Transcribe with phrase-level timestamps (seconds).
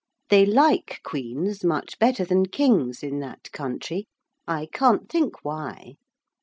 [0.31, 4.07] They like queens much better than kings in that country.
[4.47, 5.97] I can't think why.